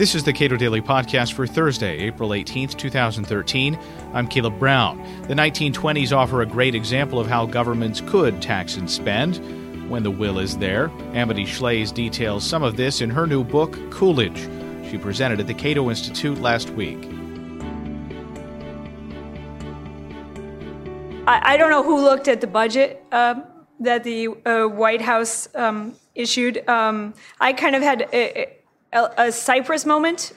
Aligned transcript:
This 0.00 0.14
is 0.14 0.24
the 0.24 0.32
Cato 0.32 0.56
Daily 0.56 0.80
Podcast 0.80 1.34
for 1.34 1.46
Thursday, 1.46 1.98
April 1.98 2.30
18th, 2.30 2.74
2013. 2.78 3.78
I'm 4.14 4.26
Caleb 4.28 4.58
Brown. 4.58 4.96
The 5.28 5.34
1920s 5.34 6.16
offer 6.16 6.40
a 6.40 6.46
great 6.46 6.74
example 6.74 7.20
of 7.20 7.26
how 7.26 7.44
governments 7.44 8.00
could 8.06 8.40
tax 8.40 8.78
and 8.78 8.90
spend 8.90 9.36
when 9.90 10.02
the 10.02 10.10
will 10.10 10.38
is 10.38 10.56
there. 10.56 10.90
Amity 11.12 11.44
Shlaes 11.44 11.92
details 11.92 12.48
some 12.48 12.62
of 12.62 12.78
this 12.78 13.02
in 13.02 13.10
her 13.10 13.26
new 13.26 13.44
book, 13.44 13.78
Coolidge. 13.90 14.48
She 14.90 14.96
presented 14.96 15.38
at 15.38 15.46
the 15.46 15.52
Cato 15.52 15.90
Institute 15.90 16.38
last 16.38 16.70
week. 16.70 17.04
I, 21.26 21.58
don't 21.58 21.68
know 21.68 21.82
who 21.82 22.00
looked 22.00 22.26
at 22.26 22.40
the 22.40 22.46
budget 22.46 23.04
um, 23.12 23.44
that 23.80 24.04
the 24.04 24.28
uh, 24.46 24.64
White 24.64 25.02
House 25.02 25.46
um, 25.54 25.94
issued. 26.14 26.66
Um, 26.70 27.12
I 27.38 27.52
kind 27.52 27.76
of 27.76 27.82
had 27.82 28.08
a, 28.14 28.59
a, 28.92 29.10
a 29.16 29.32
Cyprus 29.32 29.86
moment 29.86 30.32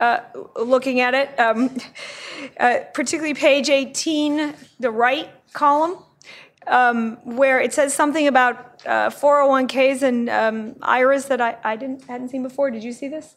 uh, 0.00 0.20
looking 0.56 1.00
at 1.00 1.14
it, 1.14 1.38
um, 1.38 1.76
uh, 2.60 2.80
particularly 2.92 3.34
page 3.34 3.70
18, 3.70 4.54
the 4.78 4.90
right 4.90 5.30
column, 5.52 5.98
um, 6.66 7.16
where 7.24 7.60
it 7.60 7.72
says 7.72 7.94
something 7.94 8.26
about 8.26 8.82
uh, 8.86 9.10
401ks 9.10 10.02
and 10.02 10.28
um, 10.28 10.76
IRAs 10.82 11.26
that 11.26 11.40
I, 11.40 11.56
I 11.64 11.76
didn't 11.76 12.04
hadn't 12.04 12.28
seen 12.28 12.42
before. 12.42 12.70
Did 12.70 12.84
you 12.84 12.92
see 12.92 13.08
this? 13.08 13.36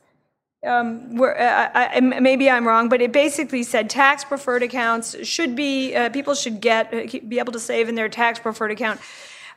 Um, 0.65 1.15
where, 1.15 1.39
uh, 1.39 1.71
I, 1.73 1.97
I, 1.97 1.99
maybe 2.01 2.49
I'm 2.49 2.67
wrong, 2.67 2.89
but 2.89 3.01
it 3.01 3.13
basically 3.13 3.63
said 3.63 3.89
tax 3.89 4.25
preferred 4.25 4.61
accounts 4.61 5.15
should 5.25 5.55
be 5.55 5.95
uh, 5.95 6.09
people 6.09 6.35
should 6.35 6.59
get 6.59 6.93
uh, 6.93 7.19
be 7.27 7.39
able 7.39 7.53
to 7.53 7.59
save 7.59 7.87
in 7.87 7.95
their 7.95 8.09
tax 8.09 8.39
preferred 8.39 8.71
account 8.71 8.99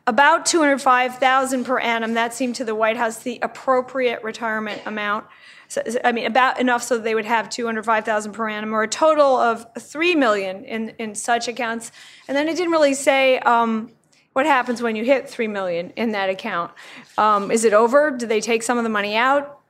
about 0.06 0.46
205,000 0.46 1.64
per 1.64 1.78
annum. 1.78 2.14
That 2.14 2.34
seemed 2.34 2.56
to 2.56 2.64
the 2.64 2.74
White 2.74 2.96
House 2.96 3.18
the 3.18 3.38
appropriate 3.42 4.22
retirement 4.22 4.82
amount. 4.86 5.26
So, 5.68 5.82
I 6.04 6.12
mean, 6.12 6.26
about 6.26 6.60
enough 6.60 6.82
so 6.82 6.98
they 6.98 7.14
would 7.14 7.24
have 7.24 7.48
205,000 7.48 8.32
per 8.32 8.48
annum, 8.48 8.74
or 8.74 8.82
a 8.82 8.88
total 8.88 9.36
of 9.36 9.66
3 9.78 10.14
million 10.14 10.64
in 10.64 10.90
in 10.98 11.14
such 11.14 11.48
accounts. 11.48 11.92
And 12.28 12.36
then 12.36 12.48
it 12.48 12.56
didn't 12.56 12.72
really 12.72 12.94
say. 12.94 13.38
Um, 13.40 13.92
what 14.34 14.46
happens 14.46 14.80
when 14.80 14.96
you 14.96 15.04
hit 15.04 15.28
3 15.28 15.46
million 15.48 15.90
in 15.90 16.12
that 16.12 16.30
account? 16.30 16.72
Um, 17.18 17.50
is 17.50 17.66
it 17.66 17.74
over? 17.74 18.10
Do 18.10 18.26
they 18.26 18.40
take 18.40 18.62
some 18.62 18.78
of 18.78 18.84
the 18.84 18.88
money 18.88 19.14
out? 19.14 19.62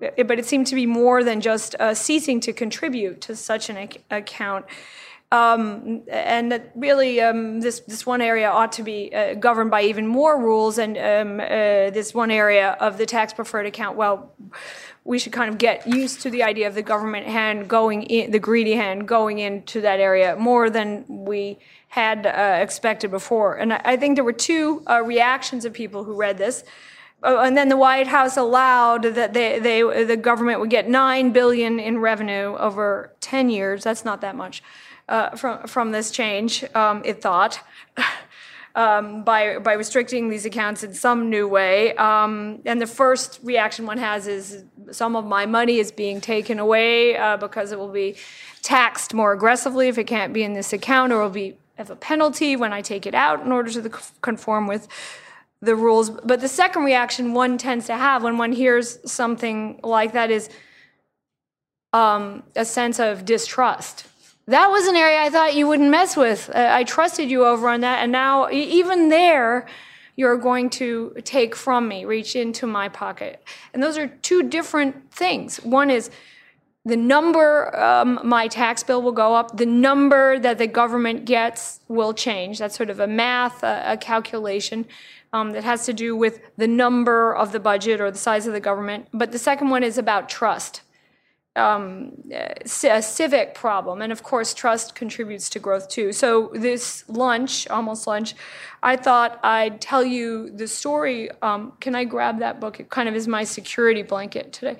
but 0.00 0.38
it 0.38 0.46
seemed 0.46 0.66
to 0.66 0.74
be 0.74 0.86
more 0.86 1.22
than 1.22 1.40
just 1.40 1.74
uh, 1.76 1.94
ceasing 1.94 2.40
to 2.40 2.52
contribute 2.52 3.20
to 3.20 3.36
such 3.36 3.68
an 3.68 3.76
ac- 3.76 4.00
account. 4.10 4.64
Um, 5.32 6.02
and 6.08 6.50
that 6.50 6.72
really, 6.74 7.20
um, 7.20 7.60
this 7.60 7.80
this 7.80 8.04
one 8.04 8.20
area 8.20 8.50
ought 8.50 8.72
to 8.72 8.82
be 8.82 9.14
uh, 9.14 9.34
governed 9.34 9.70
by 9.70 9.82
even 9.82 10.06
more 10.06 10.36
rules. 10.40 10.76
And 10.76 10.98
um, 10.98 11.38
uh, 11.38 11.90
this 11.90 12.12
one 12.12 12.32
area 12.32 12.76
of 12.80 12.98
the 12.98 13.06
tax 13.06 13.32
preferred 13.32 13.66
account, 13.66 13.96
well, 13.96 14.32
we 15.04 15.20
should 15.20 15.32
kind 15.32 15.48
of 15.48 15.56
get 15.56 15.86
used 15.86 16.20
to 16.22 16.30
the 16.30 16.42
idea 16.42 16.66
of 16.66 16.74
the 16.74 16.82
government 16.82 17.26
hand 17.26 17.68
going 17.68 18.02
in, 18.04 18.32
the 18.32 18.40
greedy 18.40 18.74
hand 18.74 19.06
going 19.06 19.38
into 19.38 19.80
that 19.82 20.00
area 20.00 20.34
more 20.36 20.68
than 20.68 21.04
we 21.06 21.58
had 21.88 22.26
uh, 22.26 22.58
expected 22.60 23.12
before. 23.12 23.54
And 23.54 23.72
I, 23.72 23.80
I, 23.84 23.96
think 23.96 24.16
there 24.16 24.24
were 24.24 24.32
two 24.32 24.82
uh, 24.88 25.02
reactions 25.02 25.64
of 25.64 25.72
people 25.72 26.04
who 26.04 26.14
read 26.14 26.38
this. 26.38 26.64
Oh, 27.22 27.38
and 27.38 27.56
then 27.56 27.68
the 27.68 27.76
White 27.76 28.06
House 28.08 28.36
allowed 28.36 29.02
that 29.02 29.32
they, 29.32 29.58
they, 29.58 30.04
the 30.04 30.16
government 30.16 30.58
would 30.58 30.70
get 30.70 30.88
nine 30.88 31.32
billion 31.32 31.78
in 31.78 31.98
revenue 31.98 32.56
over 32.56 33.12
ten 33.20 33.48
years. 33.48 33.84
That's 33.84 34.04
not 34.04 34.20
that 34.22 34.34
much 34.34 34.62
uh, 35.10 35.36
from 35.36 35.66
from 35.66 35.90
this 35.90 36.10
change. 36.10 36.64
Um, 36.74 37.02
it 37.04 37.20
thought. 37.20 37.60
Um, 38.72 39.24
by 39.24 39.58
by 39.58 39.72
restricting 39.72 40.28
these 40.28 40.44
accounts 40.46 40.84
in 40.84 40.94
some 40.94 41.28
new 41.28 41.48
way. 41.48 41.92
Um, 41.96 42.60
and 42.64 42.80
the 42.80 42.86
first 42.86 43.40
reaction 43.42 43.84
one 43.84 43.98
has 43.98 44.28
is 44.28 44.62
some 44.92 45.16
of 45.16 45.24
my 45.24 45.44
money 45.44 45.80
is 45.80 45.90
being 45.90 46.20
taken 46.20 46.60
away 46.60 47.16
uh, 47.16 47.36
because 47.36 47.72
it 47.72 47.80
will 47.80 47.90
be 47.90 48.14
taxed 48.62 49.12
more 49.12 49.32
aggressively 49.32 49.88
if 49.88 49.98
it 49.98 50.04
can't 50.04 50.32
be 50.32 50.44
in 50.44 50.52
this 50.52 50.72
account, 50.72 51.12
or 51.12 51.20
will 51.20 51.30
be 51.30 51.56
have 51.78 51.90
a 51.90 51.96
penalty 51.96 52.54
when 52.54 52.72
I 52.72 52.80
take 52.80 53.06
it 53.06 53.14
out 53.14 53.44
in 53.44 53.50
order 53.50 53.72
to 53.72 53.90
conform 54.22 54.68
with 54.68 54.86
the 55.60 55.74
rules. 55.74 56.10
But 56.10 56.40
the 56.40 56.48
second 56.48 56.84
reaction 56.84 57.34
one 57.34 57.58
tends 57.58 57.86
to 57.86 57.96
have 57.96 58.22
when 58.22 58.38
one 58.38 58.52
hears 58.52 59.00
something 59.10 59.80
like 59.82 60.12
that 60.12 60.30
is 60.30 60.48
um, 61.92 62.44
a 62.54 62.64
sense 62.64 63.00
of 63.00 63.24
distrust. 63.24 64.06
That 64.50 64.72
was 64.72 64.88
an 64.88 64.96
area 64.96 65.20
I 65.20 65.30
thought 65.30 65.54
you 65.54 65.68
wouldn't 65.68 65.90
mess 65.90 66.16
with. 66.16 66.50
Uh, 66.52 66.70
I 66.72 66.82
trusted 66.82 67.30
you 67.30 67.46
over 67.46 67.68
on 67.68 67.82
that, 67.82 68.02
and 68.02 68.10
now 68.10 68.50
even 68.50 69.08
there, 69.08 69.66
you're 70.16 70.36
going 70.36 70.70
to 70.70 71.14
take 71.22 71.54
from 71.54 71.86
me, 71.86 72.04
reach 72.04 72.34
into 72.34 72.66
my 72.66 72.88
pocket. 72.88 73.44
And 73.72 73.80
those 73.80 73.96
are 73.96 74.08
two 74.08 74.42
different 74.42 75.12
things. 75.12 75.58
One 75.58 75.88
is 75.88 76.10
the 76.84 76.96
number 76.96 77.78
um, 77.78 78.18
my 78.24 78.48
tax 78.48 78.82
bill 78.82 79.02
will 79.02 79.12
go 79.12 79.36
up 79.36 79.56
the 79.56 79.66
number 79.66 80.36
that 80.40 80.58
the 80.58 80.66
government 80.66 81.26
gets 81.26 81.78
will 81.88 82.14
change 82.14 82.58
that's 82.58 82.74
sort 82.74 82.88
of 82.88 83.00
a 83.00 83.06
math 83.06 83.62
a, 83.62 83.82
a 83.84 83.96
calculation 83.98 84.86
um, 85.34 85.50
that 85.52 85.62
has 85.62 85.84
to 85.84 85.92
do 85.92 86.16
with 86.16 86.40
the 86.56 86.66
number 86.66 87.36
of 87.36 87.52
the 87.52 87.60
budget 87.60 88.00
or 88.00 88.10
the 88.10 88.18
size 88.18 88.46
of 88.46 88.54
the 88.54 88.60
government. 88.60 89.06
But 89.12 89.30
the 89.30 89.38
second 89.38 89.68
one 89.68 89.84
is 89.84 89.98
about 89.98 90.28
trust. 90.28 90.80
Um, 91.56 92.12
a 92.30 93.02
civic 93.02 93.54
problem. 93.54 94.02
And 94.02 94.12
of 94.12 94.22
course, 94.22 94.54
trust 94.54 94.94
contributes 94.94 95.50
to 95.50 95.58
growth 95.58 95.88
too. 95.88 96.12
So, 96.12 96.52
this 96.54 97.04
lunch, 97.08 97.66
almost 97.68 98.06
lunch, 98.06 98.34
I 98.84 98.96
thought 98.96 99.40
I'd 99.42 99.80
tell 99.80 100.04
you 100.04 100.50
the 100.50 100.68
story. 100.68 101.28
Um, 101.42 101.72
can 101.80 101.96
I 101.96 102.04
grab 102.04 102.38
that 102.38 102.60
book? 102.60 102.78
It 102.78 102.88
kind 102.88 103.08
of 103.08 103.16
is 103.16 103.26
my 103.26 103.42
security 103.42 104.02
blanket 104.02 104.52
today. 104.52 104.78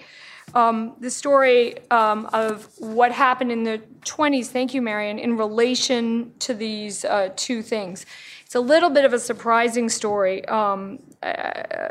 Um, 0.54 0.94
the 1.00 1.10
story 1.10 1.76
um, 1.91 2.26
of 2.32 2.69
what 2.78 3.12
happened 3.12 3.52
in 3.52 3.62
the 3.62 3.81
20s, 4.02 4.47
thank 4.47 4.75
you, 4.75 4.82
Marion, 4.82 5.19
in 5.19 5.37
relation 5.37 6.32
to 6.41 6.54
these 6.54 7.04
uh, 7.04 7.31
two 7.37 7.62
things. 7.62 8.06
It's 8.44 8.54
a 8.54 8.60
little 8.60 8.91
bit 8.91 9.04
of 9.04 9.12
a 9.12 9.19
surprising 9.19 9.88
story. 9.88 10.44
Um, 10.47 10.98
uh, 11.22 11.91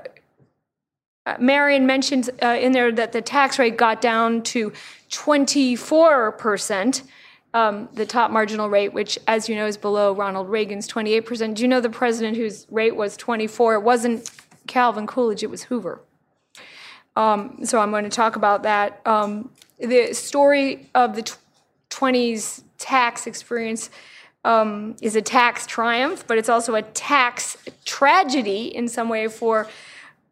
Marion 1.39 1.85
mentioned 1.85 2.29
uh, 2.41 2.57
in 2.59 2.71
there 2.71 2.91
that 2.91 3.11
the 3.11 3.21
tax 3.21 3.59
rate 3.59 3.77
got 3.77 4.01
down 4.01 4.41
to 4.43 4.71
24%, 5.09 7.03
um, 7.53 7.89
the 7.93 8.05
top 8.05 8.31
marginal 8.31 8.69
rate, 8.69 8.93
which, 8.93 9.17
as 9.27 9.49
you 9.49 9.55
know, 9.55 9.65
is 9.65 9.77
below 9.77 10.13
Ronald 10.13 10.49
Reagan's 10.49 10.87
28%. 10.87 11.55
Do 11.55 11.61
you 11.61 11.67
know 11.67 11.81
the 11.81 11.89
president 11.89 12.37
whose 12.37 12.67
rate 12.69 12.95
was 12.95 13.17
24? 13.17 13.75
It 13.75 13.83
wasn't 13.83 14.29
Calvin 14.67 15.07
Coolidge, 15.07 15.43
it 15.43 15.49
was 15.49 15.63
Hoover. 15.63 16.01
Um, 17.15 17.65
so 17.65 17.79
I'm 17.79 17.91
going 17.91 18.03
to 18.03 18.09
talk 18.09 18.35
about 18.35 18.63
that. 18.63 19.01
Um, 19.05 19.49
the 19.79 20.13
story 20.13 20.89
of 20.93 21.15
the 21.15 21.35
20s 21.89 22.63
tax 22.77 23.27
experience 23.27 23.89
um, 24.45 24.95
is 25.01 25.15
a 25.15 25.21
tax 25.21 25.65
triumph, 25.65 26.25
but 26.27 26.37
it's 26.37 26.49
also 26.49 26.75
a 26.75 26.81
tax 26.81 27.57
tragedy 27.83 28.73
in 28.73 28.87
some 28.87 29.09
way 29.09 29.27
for 29.27 29.67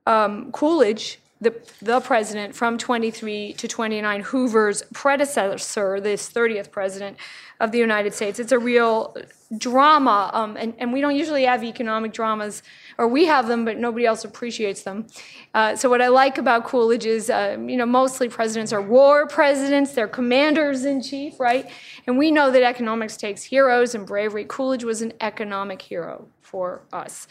um, 0.07 0.51
Coolidge, 0.51 1.19
the, 1.39 1.53
the 1.83 1.99
president 1.99 2.55
from 2.55 2.79
23 2.79 3.53
to 3.53 3.67
29, 3.67 4.21
Hoover's 4.21 4.83
predecessor, 4.93 5.99
this 5.99 6.31
30th 6.31 6.71
president 6.71 7.17
of 7.59 7.71
the 7.71 7.77
United 7.77 8.13
States. 8.13 8.39
It's 8.39 8.51
a 8.51 8.57
real 8.57 9.15
drama, 9.55 10.31
um, 10.33 10.57
and, 10.57 10.73
and 10.79 10.91
we 10.91 10.99
don't 10.99 11.15
usually 11.15 11.43
have 11.43 11.63
economic 11.63 12.11
dramas, 12.11 12.63
or 12.97 13.07
we 13.07 13.25
have 13.25 13.47
them, 13.47 13.65
but 13.65 13.77
nobody 13.77 14.05
else 14.05 14.23
appreciates 14.23 14.81
them. 14.81 15.07
Uh, 15.53 15.75
so 15.75 15.89
what 15.89 16.01
I 16.01 16.07
like 16.07 16.39
about 16.39 16.65
Coolidge 16.65 17.05
is, 17.05 17.29
uh, 17.29 17.57
you 17.59 17.77
know, 17.77 17.85
mostly 17.85 18.29
presidents 18.29 18.73
are 18.73 18.81
war 18.81 19.27
presidents, 19.27 19.91
they're 19.91 20.07
commanders 20.07 20.85
in 20.85 21.03
chief, 21.03 21.39
right? 21.39 21.69
And 22.07 22.17
we 22.17 22.31
know 22.31 22.49
that 22.49 22.63
economics 22.63 23.15
takes 23.15 23.43
heroes 23.43 23.93
and 23.93 24.07
bravery. 24.07 24.45
Coolidge 24.47 24.83
was 24.83 25.01
an 25.03 25.13
economic 25.21 25.81
hero 25.81 26.27
for 26.41 26.81
us 26.93 27.27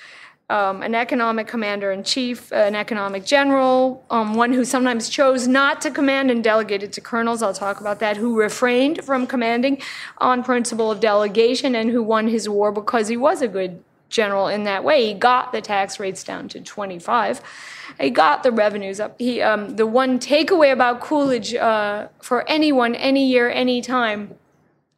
um, 0.49 0.83
an 0.83 0.95
economic 0.95 1.49
commander 1.49 1.91
in 1.91 2.05
chief, 2.05 2.53
an 2.53 2.77
economic 2.77 3.25
general, 3.25 4.05
um, 4.11 4.35
one 4.35 4.53
who 4.53 4.65
sometimes 4.65 5.09
chose 5.09 5.49
not 5.49 5.81
to 5.81 5.91
command 5.91 6.31
and 6.31 6.45
delegated 6.45 6.93
to 6.93 7.01
colonels. 7.01 7.43
I'll 7.43 7.53
talk 7.53 7.81
about 7.81 7.99
that, 8.01 8.17
who 8.17 8.39
refrained 8.39 9.05
from 9.05 9.27
commanding 9.27 9.83
on 10.19 10.45
principle 10.45 10.91
of 10.91 11.01
delegation 11.01 11.75
and 11.75 11.91
who 11.91 12.03
won 12.03 12.29
his 12.29 12.49
war 12.49 12.71
because 12.71 13.09
he 13.09 13.17
was 13.17 13.43
a 13.43 13.49
good 13.49 13.83
general 14.09 14.47
in 14.47 14.63
that 14.65 14.85
way. 14.85 15.07
He 15.07 15.15
got 15.15 15.51
the 15.51 15.61
tax 15.61 15.99
rates 15.99 16.23
down 16.23 16.49
to 16.51 16.61
25. 16.61 17.41
He 18.01 18.11
got 18.11 18.45
the 18.45 18.53
revenues 18.53 19.01
up. 19.01 19.17
He, 19.19 19.43
um, 19.43 19.75
the 19.75 19.87
one 19.87 20.21
takeaway 20.21 20.73
about 20.73 21.01
Coolidge 21.01 21.55
uh, 21.55 22.07
for 22.21 22.49
anyone, 22.49 22.95
any 22.95 23.27
year, 23.27 23.51
any 23.51 23.83
time, 23.83 24.37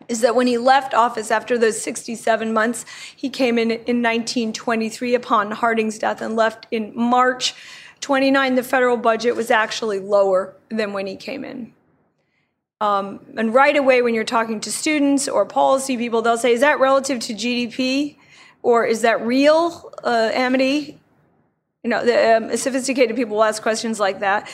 is 0.09 0.23
that 0.23 0.35
when 0.35 0.47
he 0.47 0.59
left 0.59 0.95
office 0.95 1.31
after 1.31 1.59
those 1.59 1.81
67 1.81 2.53
months, 2.53 2.85
he 3.15 3.29
came 3.29 3.59
in 3.59 3.71
in 3.71 4.03
1923 4.03 5.15
upon 5.15 5.51
Harding's 5.51 5.99
death 5.99 6.23
and 6.23 6.35
left 6.35 6.67
in 6.71 6.93
March 6.97 7.55
29. 8.01 8.55
The 8.55 8.63
federal 8.63 8.97
budget 8.97 9.37
was 9.37 9.51
actually 9.51 10.01
lower 10.01 10.55
than 10.71 10.93
when 10.93 11.07
he 11.07 11.17
came 11.17 11.45
in. 11.45 11.75
Um, 12.81 13.21
and 13.37 13.53
right 13.53 13.77
away, 13.77 14.03
when 14.03 14.15
you're 14.15 14.25
talking 14.25 14.61
to 14.61 14.73
students 14.73 15.29
or 15.29 15.45
policy 15.45 15.97
people, 15.97 16.23
they'll 16.23 16.39
say, 16.39 16.53
Is 16.53 16.61
that 16.61 16.79
relative 16.81 17.19
to 17.21 17.35
GDP? 17.35 18.17
Or 18.63 18.85
is 18.85 19.03
that 19.03 19.21
real, 19.25 19.93
uh, 20.05 20.31
Amity? 20.33 20.99
You 21.83 21.91
know, 21.91 22.05
the 22.05 22.37
um, 22.37 22.57
sophisticated 22.57 23.17
people 23.17 23.37
will 23.37 23.45
ask 23.45 23.63
questions 23.63 24.01
like 24.01 24.21
that. 24.21 24.51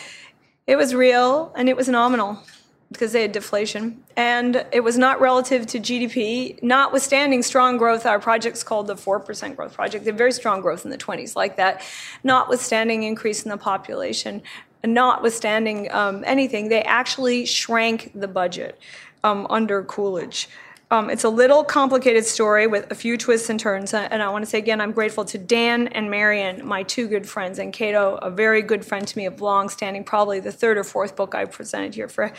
It 0.67 0.77
was 0.77 0.95
real 0.95 1.53
and 1.56 1.69
it 1.69 1.77
was 1.77 1.89
nominal 1.89 2.43
because 2.92 3.12
they 3.12 3.22
had 3.22 3.32
deflation. 3.32 4.02
And 4.16 4.64
it 4.72 4.81
was 4.81 4.96
not 4.96 5.20
relative 5.20 5.66
to 5.69 5.81
GDP, 5.81 6.62
notwithstanding 6.62 7.42
strong 7.42 7.76
growth. 7.76 8.06
Our 8.06 8.20
project's 8.20 8.62
called 8.62 8.86
the 8.86 8.94
4% 8.94 9.56
growth 9.56 9.75
project. 9.75 10.04
They 10.04 10.10
very 10.12 10.32
strong 10.32 10.60
growth 10.60 10.84
in 10.84 10.90
the 10.90 10.98
20s, 10.98 11.34
like 11.34 11.56
that, 11.56 11.82
notwithstanding 12.22 13.02
increase 13.02 13.42
in 13.42 13.50
the 13.50 13.56
population, 13.56 14.42
notwithstanding 14.84 15.90
um, 15.92 16.22
anything, 16.26 16.69
they 16.69 16.82
actually 16.82 17.46
shrank 17.46 18.12
the 18.14 18.28
budget 18.28 18.78
um, 19.22 19.46
under 19.50 19.82
Coolidge. 19.82 20.48
Um, 20.94 21.11
it's 21.11 21.25
a 21.25 21.29
little 21.29 21.64
complicated 21.64 22.25
story 22.25 22.69
with 22.69 22.88
a 22.93 22.94
few 22.94 23.17
twists 23.17 23.50
and 23.50 23.58
turns. 23.58 23.93
And 23.93 24.23
I 24.23 24.29
want 24.29 24.44
to 24.44 24.46
say 24.49 24.58
again, 24.58 24.81
I'm 24.81 24.93
grateful 24.93 25.25
to 25.25 25.38
Dan 25.38 25.88
and 25.88 26.08
Marion, 26.08 26.64
my 26.64 26.85
two 26.85 27.08
good 27.08 27.29
friends, 27.29 27.58
and 27.58 27.73
Cato, 27.73 28.14
a 28.23 28.31
very 28.31 28.62
good 28.62 28.85
friend 28.85 29.05
to 29.05 29.19
me 29.19 29.26
of 29.26 29.41
long 29.41 29.69
standing, 29.69 30.05
probably 30.05 30.38
the 30.38 30.52
third 30.52 30.79
or 30.79 30.85
fourth 30.85 31.17
book 31.17 31.35
I've 31.35 31.50
presented 31.50 31.96
here 31.96 32.06
for, 32.06 32.32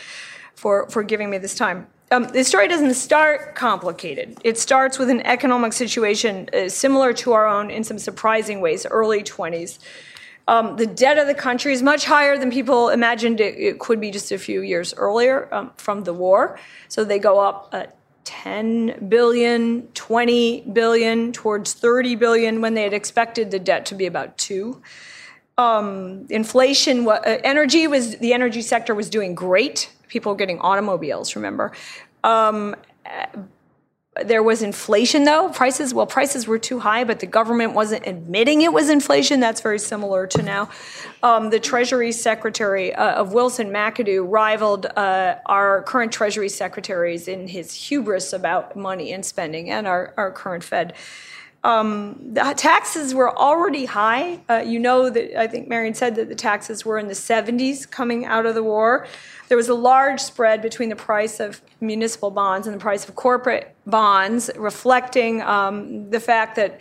for, 0.54 0.88
for 0.88 1.02
giving 1.02 1.28
me 1.28 1.36
this 1.36 1.54
time. 1.54 1.86
Um, 2.10 2.24
the 2.28 2.44
story 2.44 2.66
doesn't 2.66 2.94
start 2.94 3.56
complicated. 3.56 4.38
It 4.42 4.56
starts 4.56 4.98
with 4.98 5.10
an 5.10 5.20
economic 5.26 5.74
situation 5.74 6.48
uh, 6.54 6.70
similar 6.70 7.12
to 7.12 7.34
our 7.34 7.46
own 7.46 7.70
in 7.70 7.84
some 7.84 7.98
surprising 7.98 8.62
ways, 8.62 8.86
early 8.86 9.22
20s. 9.22 9.78
Um, 10.48 10.76
the 10.76 10.86
debt 10.86 11.18
of 11.18 11.26
the 11.26 11.34
country 11.34 11.74
is 11.74 11.82
much 11.82 12.06
higher 12.06 12.38
than 12.38 12.50
people 12.50 12.88
imagined 12.88 13.38
it, 13.38 13.58
it 13.58 13.80
could 13.80 14.00
be 14.00 14.10
just 14.10 14.32
a 14.32 14.38
few 14.38 14.62
years 14.62 14.94
earlier 14.94 15.52
um, 15.52 15.72
from 15.76 16.04
the 16.04 16.14
war. 16.14 16.58
So 16.88 17.04
they 17.04 17.18
go 17.18 17.38
up 17.38 17.68
uh, 17.72 17.86
10 18.26 19.08
billion, 19.08 19.86
20 19.94 20.62
billion, 20.72 21.32
towards 21.32 21.72
30 21.72 22.16
billion 22.16 22.60
when 22.60 22.74
they 22.74 22.82
had 22.82 22.92
expected 22.92 23.50
the 23.50 23.58
debt 23.58 23.86
to 23.86 23.94
be 23.94 24.04
about 24.04 24.36
two. 24.36 24.82
Um, 25.56 26.26
inflation, 26.28 27.08
uh, 27.08 27.20
energy 27.24 27.86
was 27.86 28.18
the 28.18 28.34
energy 28.34 28.62
sector 28.62 28.94
was 28.94 29.08
doing 29.08 29.34
great. 29.34 29.90
People 30.08 30.34
getting 30.34 30.58
automobiles, 30.58 31.34
remember. 31.36 31.72
Um, 32.24 32.74
there 34.24 34.42
was 34.42 34.62
inflation 34.62 35.24
though. 35.24 35.48
Prices 35.50 35.92
well 35.92 36.06
prices 36.06 36.46
were 36.46 36.58
too 36.58 36.78
high 36.78 37.04
but 37.04 37.20
the 37.20 37.26
government 37.26 37.74
wasn't 37.74 38.06
admitting 38.06 38.62
it 38.62 38.72
was 38.72 38.88
inflation. 38.88 39.40
That's 39.40 39.60
very 39.60 39.78
similar 39.78 40.26
to 40.28 40.42
now. 40.42 40.70
Um, 41.22 41.50
the 41.50 41.60
treasury 41.60 42.12
secretary 42.12 42.94
uh, 42.94 43.14
of 43.14 43.32
wilson 43.32 43.70
mcadoo 43.70 44.26
rivaled 44.28 44.86
uh, 44.86 45.36
our 45.46 45.82
current 45.82 46.12
treasury 46.12 46.48
secretaries 46.48 47.28
in 47.28 47.48
his 47.48 47.72
hubris 47.72 48.32
about 48.32 48.76
money 48.76 49.12
and 49.12 49.24
spending 49.24 49.70
and 49.70 49.86
our, 49.86 50.14
our 50.16 50.30
current 50.30 50.62
fed 50.62 50.94
um, 51.66 52.16
the 52.20 52.54
taxes 52.56 53.12
were 53.12 53.36
already 53.36 53.86
high. 53.86 54.38
Uh, 54.48 54.62
you 54.64 54.78
know 54.78 55.10
that 55.10 55.36
I 55.36 55.48
think 55.48 55.66
Marion 55.66 55.94
said 55.94 56.14
that 56.14 56.28
the 56.28 56.36
taxes 56.36 56.84
were 56.84 56.96
in 56.96 57.08
the 57.08 57.14
70s 57.14 57.90
coming 57.90 58.24
out 58.24 58.46
of 58.46 58.54
the 58.54 58.62
war. 58.62 59.08
There 59.48 59.56
was 59.56 59.68
a 59.68 59.74
large 59.74 60.20
spread 60.20 60.62
between 60.62 60.90
the 60.90 60.96
price 60.96 61.40
of 61.40 61.60
municipal 61.80 62.30
bonds 62.30 62.68
and 62.68 62.76
the 62.76 62.80
price 62.80 63.08
of 63.08 63.16
corporate 63.16 63.74
bonds, 63.84 64.48
reflecting 64.56 65.42
um, 65.42 66.08
the 66.10 66.20
fact 66.20 66.54
that 66.54 66.80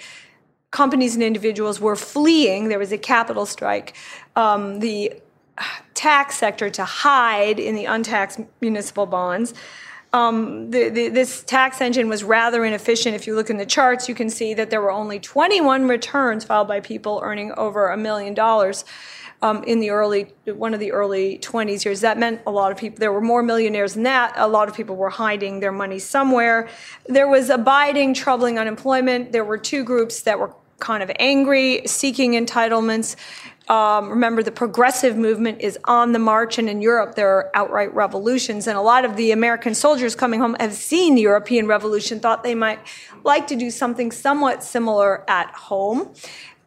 companies 0.70 1.16
and 1.16 1.24
individuals 1.24 1.80
were 1.80 1.96
fleeing. 1.96 2.68
There 2.68 2.78
was 2.78 2.92
a 2.92 3.00
capital 3.00 3.48
strike. 3.48 3.96
Um, 4.36 4.82
the 4.82 5.14
tax 5.96 6.38
sector 6.38 6.70
to 6.70 6.86
hide 6.86 7.60
in 7.60 7.74
the 7.74 7.86
untaxed 7.86 8.40
municipal 8.62 9.08
bonds 9.08 9.56
um, 10.16 10.72
the, 10.72 10.88
the, 10.88 11.10
this 11.10 11.44
tax 11.44 11.82
engine 11.82 12.08
was 12.08 12.24
rather 12.24 12.64
inefficient. 12.64 13.16
If 13.16 13.28
you 13.28 13.36
look 13.36 13.50
in 13.50 13.58
the 13.58 13.66
charts, 13.66 14.08
you 14.08 14.16
can 14.16 14.30
see 14.30 14.54
that 14.54 14.70
there 14.70 14.80
were 14.80 14.92
only 14.92 15.20
21 15.20 15.90
returns 15.90 16.46
filed 16.46 16.70
by 16.70 16.80
people 16.80 17.20
earning 17.22 17.52
over 17.58 17.90
a 17.90 17.98
million 17.98 18.34
dollars. 18.34 18.86
Um, 19.42 19.66
in 19.66 19.82
the 19.82 19.90
early 19.90 20.34
one 20.46 20.74
of 20.74 20.80
the 20.80 20.94
early 20.94 21.38
20s 21.40 21.84
years 21.84 22.00
that 22.02 22.18
meant 22.18 22.42
a 22.48 22.52
lot 22.52 22.72
of 22.72 22.78
people 22.78 23.00
there 23.00 23.12
were 23.12 23.22
more 23.22 23.44
millionaires 23.44 23.94
than 23.94 24.04
that 24.04 24.34
a 24.38 24.48
lot 24.48 24.70
of 24.70 24.76
people 24.76 24.96
were 24.96 25.10
hiding 25.10 25.60
their 25.60 25.74
money 25.74 26.00
somewhere 26.00 26.70
there 27.08 27.28
was 27.28 27.50
abiding 27.50 28.14
troubling 28.14 28.58
unemployment 28.58 29.34
there 29.34 29.44
were 29.44 29.58
two 29.58 29.84
groups 29.84 30.22
that 30.22 30.40
were 30.40 30.56
kind 30.80 31.04
of 31.04 31.12
angry 31.20 31.82
seeking 31.86 32.32
entitlements 32.32 33.18
um, 33.68 34.10
remember, 34.10 34.44
the 34.44 34.52
progressive 34.52 35.18
movement 35.18 35.62
is 35.62 35.80
on 35.86 36.12
the 36.12 36.20
march, 36.20 36.58
and 36.60 36.70
in 36.70 36.82
Europe, 36.82 37.16
there 37.16 37.30
are 37.30 37.52
outright 37.54 37.94
revolutions. 37.94 38.68
And 38.68 38.78
a 38.78 38.82
lot 38.82 39.06
of 39.06 39.16
the 39.16 39.32
American 39.32 39.74
soldiers 39.74 40.16
coming 40.16 40.40
home 40.40 40.56
have 40.60 40.74
seen 40.74 41.16
the 41.16 41.22
European 41.22 41.66
Revolution, 41.68 42.20
thought 42.20 42.44
they 42.44 42.56
might 42.56 42.80
like 43.24 43.48
to 43.48 43.56
do 43.56 43.72
something 43.72 44.12
somewhat 44.12 44.64
similar 44.64 45.30
at 45.30 45.50
home. 45.52 46.14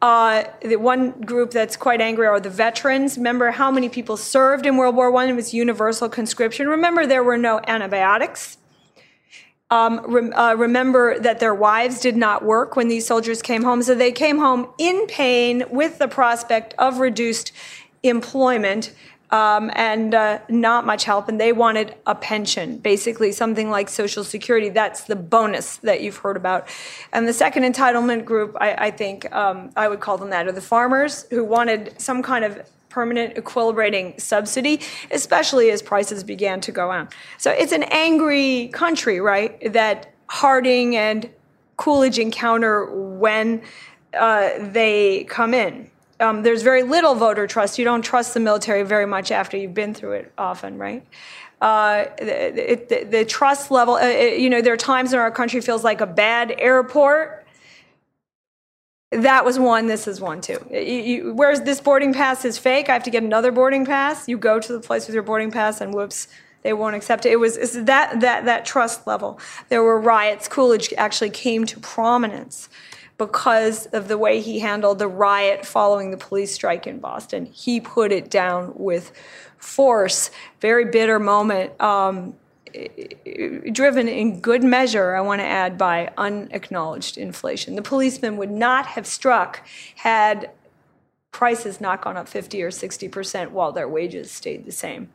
Uh, 0.01 0.45
the 0.61 0.77
one 0.77 1.11
group 1.21 1.51
that's 1.51 1.75
quite 1.75 1.99
angry 2.01 2.25
are 2.25 2.39
the 2.39 2.49
veterans. 2.49 3.17
Remember 3.17 3.51
how 3.51 3.69
many 3.69 3.89
people 3.89 4.15
served 4.15 4.65
in 4.65 4.77
World 4.77 4.95
War 4.95 5.13
I? 5.15 5.25
It 5.27 5.33
was 5.33 5.53
universal 5.53 6.07
conscription. 6.09 6.67
Remember, 6.67 7.05
there 7.05 7.23
were 7.23 7.37
no 7.37 7.59
antibiotics. 7.67 8.57
Um, 9.71 10.33
uh, 10.35 10.55
remember 10.57 11.19
that 11.19 11.39
their 11.39 11.53
wives 11.53 11.99
did 12.01 12.17
not 12.17 12.43
work 12.43 12.75
when 12.75 12.87
these 12.87 13.05
soldiers 13.05 13.41
came 13.41 13.63
home. 13.63 13.83
So 13.83 13.93
they 13.93 14.11
came 14.11 14.39
home 14.39 14.67
in 14.79 15.05
pain 15.07 15.63
with 15.69 15.99
the 15.99 16.07
prospect 16.07 16.73
of 16.79 16.97
reduced 16.97 17.51
employment 18.01 18.93
um, 19.31 19.69
and 19.75 20.15
uh, 20.15 20.39
not 20.49 20.87
much 20.87 21.03
help. 21.03 21.29
And 21.29 21.39
they 21.39 21.53
wanted 21.53 21.93
a 22.07 22.15
pension, 22.15 22.77
basically 22.77 23.31
something 23.31 23.69
like 23.69 23.89
Social 23.89 24.23
Security. 24.23 24.69
That's 24.69 25.03
the 25.03 25.15
bonus 25.15 25.77
that 25.77 26.01
you've 26.01 26.17
heard 26.17 26.35
about. 26.35 26.67
And 27.13 27.27
the 27.27 27.33
second 27.33 27.63
entitlement 27.63 28.25
group, 28.25 28.57
I, 28.59 28.87
I 28.87 28.91
think 28.91 29.31
um, 29.31 29.71
I 29.75 29.87
would 29.87 29.99
call 29.99 30.17
them 30.17 30.31
that, 30.31 30.47
are 30.47 30.51
the 30.51 30.61
farmers 30.61 31.27
who 31.29 31.43
wanted 31.43 31.93
some 32.01 32.23
kind 32.23 32.43
of 32.43 32.63
permanent 32.89 33.35
equilibrating 33.35 34.19
subsidy, 34.19 34.81
especially 35.11 35.71
as 35.71 35.81
prices 35.81 36.23
began 36.23 36.59
to 36.61 36.71
go 36.71 36.91
up. 36.91 37.13
So 37.37 37.51
it's 37.51 37.71
an 37.71 37.83
angry 37.83 38.69
country, 38.69 39.21
right, 39.21 39.73
that 39.73 40.13
Harding 40.27 40.95
and 40.95 41.29
Coolidge 41.77 42.19
encounter 42.19 42.85
when 42.85 43.61
uh, 44.13 44.49
they 44.59 45.23
come 45.25 45.53
in. 45.53 45.89
Um, 46.19 46.43
there's 46.43 46.63
very 46.63 46.83
little 46.83 47.15
voter 47.15 47.47
trust. 47.47 47.79
You 47.79 47.85
don't 47.85 48.01
trust 48.01 48.33
the 48.33 48.39
military 48.39 48.83
very 48.83 49.05
much 49.05 49.31
after 49.31 49.55
you've 49.55 49.73
been 49.73 49.93
through 49.93 50.13
it 50.13 50.33
often, 50.37 50.77
right? 50.77 51.05
Uh, 51.61 52.05
the, 52.17 52.85
the, 52.89 53.03
the, 53.05 53.25
trust 53.25 53.69
level, 53.69 53.95
uh, 53.95 54.07
you 54.07 54.49
know, 54.49 54.61
there 54.61 54.73
are 54.73 54.77
times 54.77 55.11
when 55.11 55.19
our 55.19 55.31
country 55.31 55.59
feels 55.59 55.83
like 55.83 55.99
a 55.99 56.05
bad 56.05 56.55
airport 56.57 57.45
that 59.11 59.43
was 59.43 59.57
one. 59.57 59.87
This 59.87 60.07
is 60.07 60.21
one 60.21 60.41
too. 60.41 60.63
You, 60.69 60.79
you, 60.79 61.33
whereas 61.33 61.61
this 61.61 61.81
boarding 61.81 62.13
pass 62.13 62.45
is 62.45 62.57
fake, 62.57 62.89
I 62.89 62.93
have 62.93 63.03
to 63.03 63.09
get 63.09 63.23
another 63.23 63.51
boarding 63.51 63.85
pass. 63.85 64.27
You 64.27 64.37
go 64.37 64.59
to 64.59 64.73
the 64.73 64.79
place 64.79 65.07
with 65.07 65.13
your 65.13 65.23
boarding 65.23 65.51
pass, 65.51 65.81
and 65.81 65.93
whoops, 65.93 66.27
they 66.61 66.73
won't 66.73 66.95
accept 66.95 67.25
it. 67.25 67.31
It 67.31 67.39
was 67.39 67.57
that 67.73 68.19
that 68.19 68.45
that 68.45 68.65
trust 68.65 69.07
level. 69.07 69.39
There 69.69 69.81
were 69.81 69.99
riots. 69.99 70.47
Coolidge 70.47 70.93
actually 70.97 71.31
came 71.31 71.65
to 71.65 71.79
prominence 71.79 72.69
because 73.17 73.85
of 73.87 74.07
the 74.07 74.17
way 74.17 74.41
he 74.41 74.59
handled 74.59 74.97
the 74.97 75.07
riot 75.07 75.65
following 75.65 76.11
the 76.11 76.17
police 76.17 76.53
strike 76.53 76.87
in 76.87 76.99
Boston. 76.99 77.45
He 77.45 77.81
put 77.81 78.11
it 78.11 78.31
down 78.31 78.73
with 78.75 79.11
force. 79.57 80.31
Very 80.61 80.85
bitter 80.85 81.19
moment. 81.19 81.79
Um, 81.81 82.35
driven 83.71 84.07
in 84.07 84.39
good 84.39 84.63
measure, 84.63 85.15
I 85.15 85.21
want 85.21 85.41
to 85.41 85.45
add, 85.45 85.77
by 85.77 86.11
unacknowledged 86.17 87.17
inflation. 87.17 87.75
The 87.75 87.81
policeman 87.81 88.37
would 88.37 88.51
not 88.51 88.85
have 88.87 89.05
struck 89.05 89.65
had 89.95 90.51
prices 91.31 91.79
not 91.79 92.01
gone 92.01 92.17
up 92.17 92.27
50 92.27 92.61
or 92.63 92.71
60 92.71 93.07
percent 93.07 93.51
while 93.51 93.71
their 93.71 93.87
wages 93.87 94.31
stayed 94.31 94.65
the 94.65 94.71
same. 94.71 95.09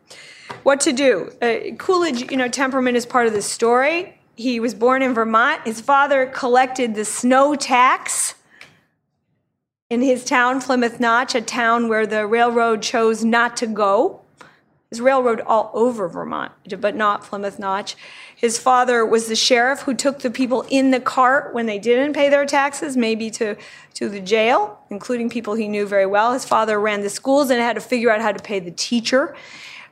What 0.62 0.80
to 0.80 0.92
do? 0.92 1.32
Uh, 1.42 1.74
Coolidge, 1.76 2.30
you 2.30 2.36
know, 2.36 2.48
temperament 2.48 2.96
is 2.96 3.06
part 3.06 3.26
of 3.26 3.32
the 3.32 3.42
story. 3.42 4.18
He 4.36 4.60
was 4.60 4.74
born 4.74 5.02
in 5.02 5.14
Vermont. 5.14 5.62
His 5.64 5.80
father 5.80 6.26
collected 6.26 6.94
the 6.94 7.04
snow 7.04 7.54
tax 7.54 8.34
in 9.90 10.02
his 10.02 10.24
town, 10.24 10.60
Plymouth 10.60 10.98
Notch, 10.98 11.34
a 11.34 11.40
town 11.40 11.88
where 11.88 12.06
the 12.06 12.26
railroad 12.26 12.82
chose 12.82 13.24
not 13.24 13.56
to 13.58 13.66
go. 13.66 14.23
There's 14.94 15.00
railroad 15.00 15.40
all 15.40 15.72
over 15.74 16.06
Vermont, 16.06 16.52
but 16.78 16.94
not 16.94 17.24
Plymouth 17.24 17.58
Notch. 17.58 17.96
His 18.36 18.58
father 18.58 19.04
was 19.04 19.26
the 19.26 19.34
sheriff 19.34 19.80
who 19.80 19.92
took 19.92 20.20
the 20.20 20.30
people 20.30 20.64
in 20.70 20.92
the 20.92 21.00
cart 21.00 21.52
when 21.52 21.66
they 21.66 21.80
didn't 21.80 22.12
pay 22.12 22.28
their 22.28 22.46
taxes, 22.46 22.96
maybe 22.96 23.28
to, 23.32 23.56
to 23.94 24.08
the 24.08 24.20
jail, 24.20 24.78
including 24.90 25.30
people 25.30 25.54
he 25.54 25.66
knew 25.66 25.84
very 25.84 26.06
well. 26.06 26.32
His 26.32 26.44
father 26.44 26.78
ran 26.78 27.00
the 27.00 27.10
schools 27.10 27.50
and 27.50 27.60
had 27.60 27.72
to 27.72 27.80
figure 27.80 28.08
out 28.08 28.20
how 28.20 28.30
to 28.30 28.40
pay 28.40 28.60
the 28.60 28.70
teacher. 28.70 29.34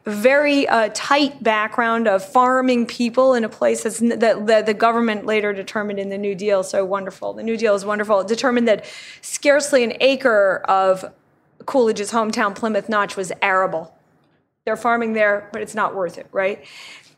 Very 0.04 0.68
uh, 0.68 0.90
tight 0.94 1.42
background 1.42 2.06
of 2.06 2.24
farming 2.24 2.86
people 2.86 3.34
in 3.34 3.42
a 3.42 3.48
place 3.48 3.82
that, 3.82 4.46
that 4.46 4.66
the 4.66 4.74
government 4.74 5.26
later 5.26 5.52
determined 5.52 5.98
in 5.98 6.10
the 6.10 6.18
New 6.18 6.36
Deal 6.36 6.62
so 6.62 6.84
wonderful. 6.84 7.32
The 7.32 7.42
New 7.42 7.56
Deal 7.56 7.74
is 7.74 7.84
wonderful. 7.84 8.20
It 8.20 8.28
determined 8.28 8.68
that 8.68 8.84
scarcely 9.20 9.82
an 9.82 9.94
acre 9.98 10.62
of 10.68 11.12
Coolidge's 11.66 12.12
hometown, 12.12 12.54
Plymouth 12.54 12.88
Notch, 12.88 13.16
was 13.16 13.32
arable 13.42 13.92
they're 14.64 14.76
farming 14.76 15.12
there, 15.12 15.48
but 15.52 15.62
it's 15.62 15.74
not 15.74 15.94
worth 15.94 16.18
it, 16.18 16.28
right? 16.32 16.64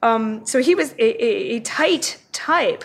Um, 0.03 0.45
so 0.47 0.63
he 0.63 0.75
was 0.75 0.93
a, 0.93 1.25
a, 1.25 1.57
a, 1.57 1.61
tight 1.61 2.21
type. 2.33 2.85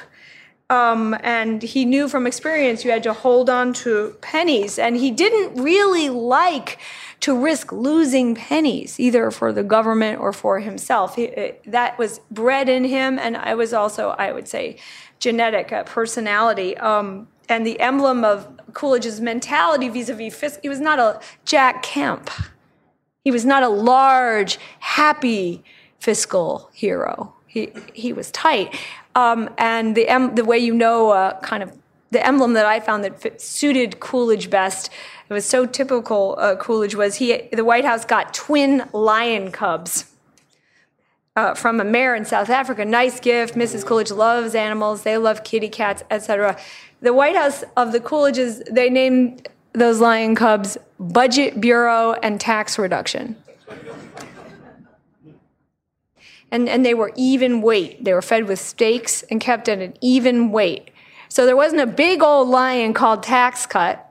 Um, 0.69 1.17
and 1.21 1.61
he 1.61 1.83
knew 1.83 2.07
from 2.07 2.27
experience 2.27 2.85
you 2.85 2.91
had 2.91 3.03
to 3.03 3.13
hold 3.13 3.49
on 3.49 3.73
to 3.73 4.15
pennies. 4.21 4.77
And 4.77 4.95
he 4.95 5.11
didn't 5.11 5.61
really 5.61 6.09
like 6.09 6.79
to 7.21 7.37
risk 7.37 7.71
losing 7.71 8.35
pennies, 8.35 8.99
either 8.99 9.31
for 9.31 9.51
the 9.51 9.63
government 9.63 10.21
or 10.21 10.31
for 10.31 10.59
himself. 10.59 11.15
He, 11.15 11.53
that 11.65 11.97
was 11.97 12.21
bred 12.31 12.69
in 12.69 12.85
him, 12.85 13.19
and 13.19 13.35
I 13.35 13.55
was 13.55 13.73
also, 13.73 14.09
I 14.11 14.31
would 14.31 14.47
say, 14.47 14.77
genetic 15.19 15.73
uh, 15.73 15.83
personality. 15.83 16.77
Um, 16.77 17.27
and 17.49 17.65
the 17.65 17.79
emblem 17.79 18.23
of 18.23 18.47
Coolidge's 18.73 19.19
mentality 19.19 19.89
vis-a-vis 19.89 20.59
he 20.61 20.69
was 20.69 20.79
not 20.79 20.99
a 20.99 21.19
Jack 21.43 21.83
Kemp. 21.83 22.29
He 23.23 23.31
was 23.31 23.45
not 23.45 23.63
a 23.63 23.69
large, 23.69 24.57
happy 24.79 25.63
fiscal 25.99 26.69
hero. 26.73 27.33
He 27.47 27.71
he 27.93 28.13
was 28.13 28.31
tight, 28.31 28.75
um, 29.15 29.49
and 29.57 29.95
the 29.95 30.07
em- 30.07 30.35
the 30.35 30.45
way 30.45 30.57
you 30.57 30.73
know 30.73 31.09
uh, 31.09 31.39
kind 31.41 31.63
of 31.63 31.75
the 32.11 32.25
emblem 32.25 32.53
that 32.53 32.65
I 32.65 32.79
found 32.79 33.03
that 33.03 33.19
fit, 33.19 33.41
suited 33.41 33.99
Coolidge 33.99 34.49
best. 34.49 34.89
It 35.29 35.33
was 35.33 35.45
so 35.45 35.65
typical. 35.65 36.35
Uh, 36.39 36.55
Coolidge 36.55 36.95
was 36.95 37.15
he. 37.15 37.49
The 37.51 37.65
White 37.65 37.85
House 37.85 38.05
got 38.05 38.33
twin 38.33 38.87
lion 38.93 39.51
cubs. 39.51 40.05
Uh, 41.35 41.53
from 41.53 41.79
a 41.79 41.83
mayor 41.83 42.15
in 42.15 42.25
South 42.25 42.49
Africa, 42.49 42.83
nice 42.83 43.19
gift. 43.19 43.55
Mrs. 43.55 43.85
Coolidge 43.85 44.11
loves 44.11 44.55
animals; 44.55 45.03
they 45.03 45.17
love 45.17 45.43
kitty 45.43 45.69
cats, 45.69 46.03
etc. 46.09 46.57
The 47.01 47.13
White 47.13 47.35
House 47.35 47.63
of 47.77 47.91
the 47.91 47.99
Coolidges, 47.99 48.61
they 48.69 48.89
named 48.89 49.47
those 49.73 49.99
lion 49.99 50.35
cubs 50.35 50.77
Budget 50.99 51.61
Bureau 51.61 52.13
and 52.13 52.39
Tax 52.39 52.77
Reduction 52.77 53.35
and, 56.51 56.67
and 56.67 56.85
they 56.85 56.93
were 56.93 57.11
even 57.15 57.61
weight. 57.61 58.03
They 58.03 58.13
were 58.13 58.21
fed 58.21 58.47
with 58.47 58.59
steaks 58.59 59.23
and 59.23 59.39
kept 59.39 59.69
at 59.69 59.79
an 59.79 59.93
even 60.01 60.51
weight. 60.51 60.91
So 61.27 61.45
there 61.45 61.55
wasn't 61.55 61.81
a 61.81 61.87
big 61.87 62.23
old 62.23 62.47
lion 62.47 62.93
called 62.93 63.23
tax 63.23 63.65
cut 63.65 64.05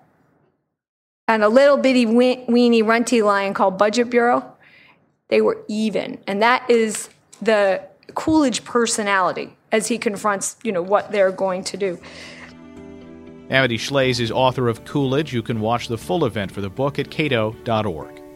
and 1.27 1.43
a 1.43 1.49
little 1.49 1.77
bitty 1.77 2.07
weeny 2.07 2.83
runty 2.83 3.23
lion 3.23 3.55
called 3.55 3.77
budget 3.77 4.09
bureau. 4.09 4.45
They 5.29 5.41
were 5.41 5.63
even. 5.69 6.19
And 6.27 6.41
that 6.43 6.69
is 6.71 7.11
the 7.43 7.83
Coolidge 8.15 8.65
personality 8.65 9.57
as 9.71 9.89
he 9.89 9.99
confronts, 9.99 10.57
you 10.63 10.73
know, 10.73 10.81
what 10.81 11.13
they're 11.13 11.33
going 11.33 11.65
to 11.65 11.77
do. 11.77 11.99
Amity 13.51 13.79
Shlaes 13.79 14.21
is 14.21 14.31
author 14.31 14.69
of 14.69 14.85
Coolidge. 14.85 15.33
You 15.33 15.43
can 15.43 15.61
watch 15.61 15.89
the 15.89 15.97
full 15.99 16.27
event 16.27 16.53
for 16.53 16.61
the 16.61 16.69
book 16.69 16.99
at 16.99 17.11
cato.org. 17.11 18.28